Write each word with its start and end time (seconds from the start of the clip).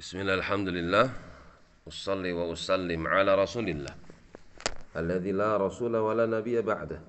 بسم 0.00 0.24
الله 0.24 0.34
الحمد 0.40 0.68
لله 0.68 1.06
أصلي 1.84 2.32
وأسلم 2.32 3.04
على 3.04 3.36
رسول 3.36 3.68
الله 3.68 3.94
الذي 4.96 5.32
لا 5.36 5.60
رسول 5.60 5.92
ولا 5.92 6.24
نبي 6.24 6.56
بعده 6.64 7.00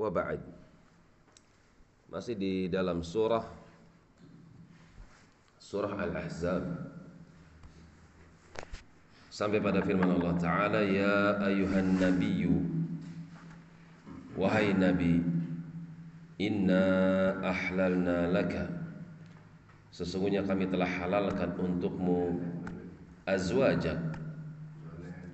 وبعد 0.00 0.40
masih 2.08 2.32
di 2.32 2.72
dalam 2.72 3.04
surah 3.04 3.44
surah 5.60 5.92
Al-Ahzab 6.00 6.64
sampai 9.28 9.60
pada 9.60 9.84
firman 9.84 10.16
Allah 10.16 10.32
taala 10.40 10.80
ya 10.80 11.44
ayuhan 11.44 12.00
nabiyu 12.00 12.56
wahai 14.32 14.72
nabi 14.72 15.20
inna 16.40 16.88
ahlalna 17.44 18.32
laka 18.32 18.81
Sesungguhnya 19.92 20.40
kami 20.48 20.72
telah 20.72 20.88
halalkan 20.88 21.52
untukmu 21.52 22.40
azwajak 23.28 24.00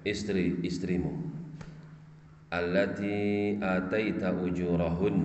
istri-istrimu 0.03 1.15
allati 2.51 3.55
ataita 3.61 4.35
ujurahun 4.35 5.17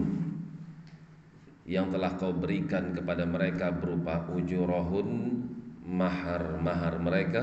yang 1.66 1.90
telah 1.90 2.14
kau 2.20 2.30
berikan 2.30 2.94
kepada 2.94 3.26
mereka 3.26 3.74
berupa 3.74 4.28
ujurahun 4.30 5.10
mahar-mahar 5.82 7.02
mereka. 7.02 7.42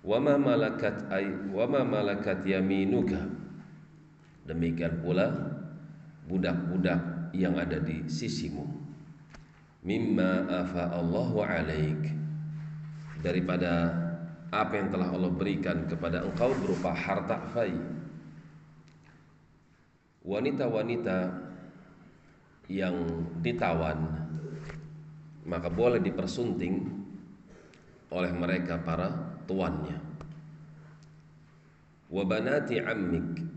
Wa 0.00 0.16
ma 0.16 0.40
malakat 0.40 1.12
ay 1.12 1.28
wa 1.52 1.68
ma 1.68 1.84
malakat 1.84 2.40
yaminuka. 2.40 3.20
Demikian 4.48 5.00
pula 5.04 5.28
budak-budak 6.24 7.32
yang 7.36 7.56
ada 7.60 7.80
di 7.80 8.08
sisimu 8.08 8.83
mimma 9.84 10.48
afa 10.48 10.90
Allahu 10.96 11.44
alaik. 11.44 12.02
Daripada 13.20 13.92
apa 14.52 14.72
yang 14.76 14.88
telah 14.92 15.08
Allah 15.12 15.32
berikan 15.32 15.84
kepada 15.88 16.24
engkau 16.24 16.52
berupa 16.56 16.92
harta 16.92 17.40
fai. 17.52 17.72
Wanita-wanita 20.24 21.28
yang 22.72 22.96
ditawan 23.44 24.24
maka 25.44 25.68
boleh 25.68 26.00
dipersunting 26.00 26.88
oleh 28.08 28.32
mereka 28.32 28.80
para 28.80 29.12
tuannya. 29.44 30.00
Wabanati 32.08 32.80
ammik 32.80 33.53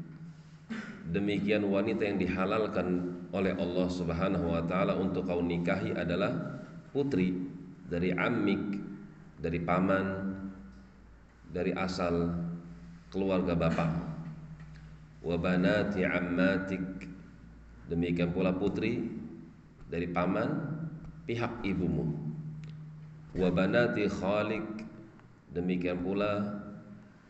demikian 1.11 1.63
wanita 1.67 2.03
yang 2.03 2.19
dihalalkan 2.19 3.15
oleh 3.31 3.55
Allah 3.55 3.87
Subhanahu 3.87 4.51
wa 4.51 4.63
taala 4.67 4.95
untuk 4.99 5.27
kau 5.27 5.39
nikahi 5.39 5.95
adalah 5.95 6.59
putri 6.91 7.31
dari 7.87 8.11
amik, 8.11 8.63
dari 9.39 9.59
paman, 9.63 10.05
dari 11.51 11.71
asal 11.75 12.35
keluarga 13.11 13.55
bapak. 13.55 13.91
Wa 15.23 15.35
banati 15.39 16.03
ammatik 16.03 16.83
demikian 17.87 18.31
pula 18.31 18.55
putri 18.55 19.07
dari 19.87 20.07
paman 20.11 20.49
pihak 21.23 21.63
ibumu. 21.63 22.11
Wa 23.35 23.47
banati 23.51 24.07
khalik 24.07 24.83
demikian 25.55 26.03
pula 26.03 26.43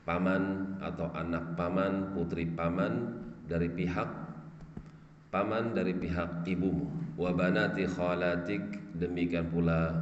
paman 0.05 0.77
atau 0.81 1.11
anak 1.13 1.53
paman, 1.59 2.15
putri 2.15 2.47
paman 2.47 3.26
dari 3.47 3.71
pihak 3.71 4.27
paman 5.31 5.75
dari 5.75 5.95
pihak 5.95 6.43
ibumu. 6.47 6.91
Wa 7.17 7.33
banati 7.33 7.87
khalatik 7.89 8.93
demikian 8.93 9.49
pula 9.49 9.95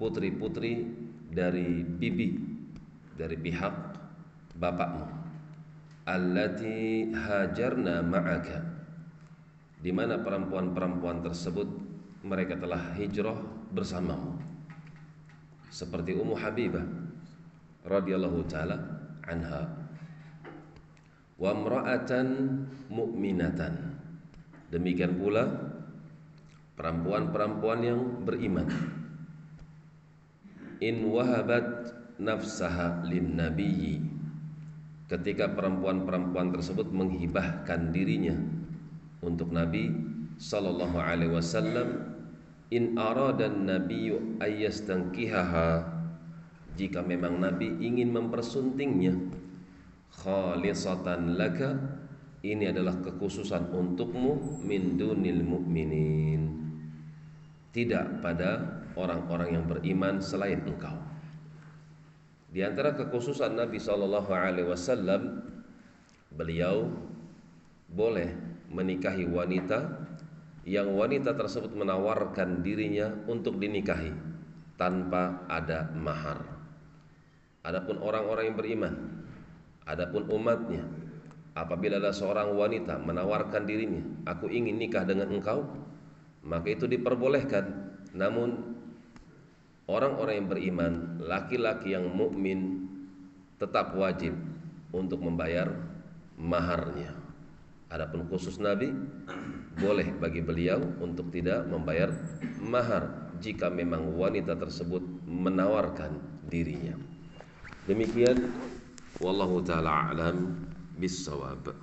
putri-putri 0.00 0.88
dari 1.30 1.84
bibi 1.84 2.40
dari 3.14 3.36
pihak 3.38 3.74
bapakmu. 4.58 5.06
Allati 6.06 7.10
hajarna 7.10 8.02
ma'aka. 8.02 8.58
Di 9.76 9.90
mana 9.90 10.18
perempuan-perempuan 10.18 11.22
tersebut 11.22 11.68
mereka 12.26 12.58
telah 12.58 12.94
hijrah 12.94 13.38
bersamamu. 13.70 14.38
Seperti 15.70 16.16
Ummu 16.16 16.34
Habibah 16.38 16.86
radhiyallahu 17.84 18.40
taala 18.48 18.78
anha 19.26 19.85
wa 21.36 21.52
imra'atan 21.52 22.28
mu'minatan 22.88 23.96
Demikian 24.66 25.14
pula 25.14 25.46
perempuan-perempuan 26.74 27.80
yang 27.86 28.00
beriman. 28.26 28.66
In 30.82 31.06
wahabat 31.08 31.94
nafsaha 32.18 33.06
lin 33.06 33.38
nabiyyi. 33.38 34.02
Ketika 35.06 35.54
perempuan-perempuan 35.54 36.50
tersebut 36.50 36.90
menghibahkan 36.90 37.94
dirinya 37.94 38.34
untuk 39.22 39.54
Nabi 39.54 39.94
sallallahu 40.34 40.98
alaihi 40.98 41.30
wasallam, 41.30 42.18
in 42.74 42.98
aradan 42.98 43.70
nabiyyu 43.70 44.42
ayyastankihaha 44.42 45.94
jika 46.74 47.06
memang 47.06 47.38
Nabi 47.38 47.70
ingin 47.78 48.10
mempersuntingnya 48.10 49.14
khalisatan 50.12 51.34
laka. 51.34 51.70
Ini 52.46 52.70
adalah 52.70 53.02
kekhususan 53.02 53.74
untukmu 53.74 54.62
min 54.62 54.94
dunil 54.94 55.42
mu'minin. 55.42 56.42
Tidak 57.74 58.22
pada 58.22 58.82
orang-orang 58.94 59.58
yang 59.58 59.64
beriman 59.66 60.22
selain 60.22 60.62
engkau. 60.62 60.94
Di 62.54 62.62
antara 62.62 62.94
kekhususan 62.94 63.58
Nabi 63.58 63.82
Shallallahu 63.82 64.30
Alaihi 64.30 64.70
Wasallam 64.70 65.42
beliau 66.32 66.88
boleh 67.90 68.32
menikahi 68.70 69.26
wanita 69.26 70.06
yang 70.66 70.90
wanita 70.98 71.34
tersebut 71.38 71.70
menawarkan 71.78 72.62
dirinya 72.62 73.10
untuk 73.30 73.62
dinikahi 73.62 74.10
tanpa 74.74 75.46
ada 75.46 75.86
mahar. 75.94 76.42
Adapun 77.62 77.98
orang-orang 78.02 78.50
yang 78.50 78.58
beriman, 78.58 78.94
adapun 79.86 80.26
umatnya 80.28 80.84
Apabila 81.56 81.96
ada 81.96 82.12
seorang 82.12 82.52
wanita 82.52 83.00
menawarkan 83.00 83.64
dirinya, 83.64 84.04
aku 84.28 84.52
ingin 84.52 84.76
nikah 84.76 85.08
dengan 85.08 85.32
engkau, 85.32 85.64
maka 86.44 86.68
itu 86.68 86.84
diperbolehkan. 86.84 87.96
Namun 88.12 88.76
orang-orang 89.88 90.36
yang 90.36 90.48
beriman, 90.52 90.92
laki-laki 91.16 91.96
yang 91.96 92.12
mukmin 92.12 92.84
tetap 93.56 93.96
wajib 93.96 94.36
untuk 94.92 95.24
membayar 95.24 95.72
maharnya. 96.36 97.16
Adapun 97.88 98.28
khusus 98.28 98.60
Nabi 98.60 98.92
boleh 99.80 100.12
bagi 100.20 100.44
beliau 100.44 100.84
untuk 101.00 101.32
tidak 101.32 101.64
membayar 101.72 102.12
mahar 102.60 103.32
jika 103.40 103.72
memang 103.72 104.12
wanita 104.12 104.60
tersebut 104.60 105.00
menawarkan 105.24 106.20
dirinya. 106.52 107.00
Demikian 107.88 108.52
والله 109.20 109.64
تعالى 109.64 109.88
أعلم 109.88 110.56
بالصواب. 110.98 111.74